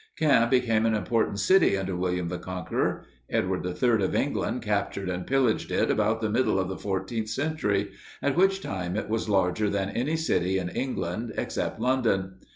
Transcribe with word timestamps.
Caen 0.19 0.49
became 0.49 0.87
an 0.87 0.95
important 0.95 1.39
city 1.39 1.77
under 1.77 1.95
William 1.95 2.27
the 2.27 2.39
Conqueror. 2.39 3.05
Edward 3.29 3.63
III 3.63 4.03
of 4.03 4.15
England 4.15 4.63
captured 4.63 5.09
and 5.09 5.27
pillaged 5.27 5.69
it 5.71 5.91
about 5.91 6.21
the 6.21 6.29
middle 6.31 6.59
of 6.59 6.69
the 6.69 6.75
fourteenth 6.75 7.29
century, 7.29 7.91
at 8.19 8.35
which 8.35 8.61
time 8.61 8.95
it 8.95 9.09
was 9.09 9.29
larger 9.29 9.69
than 9.69 9.89
any 9.91 10.15
city 10.15 10.57
in 10.57 10.69
England, 10.69 11.31
except 11.37 11.79
London. 11.79 12.39